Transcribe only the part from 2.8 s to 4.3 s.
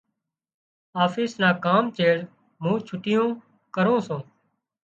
ڇُٽُو ڪرُون سُون۔